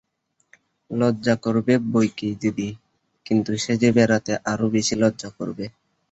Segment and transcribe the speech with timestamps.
[0.91, 2.69] লজ্জা করবে বৈকি দিদি,
[3.25, 5.65] কিন্তু সেজে বেরোতে আরো বেশি লজ্জা করবে।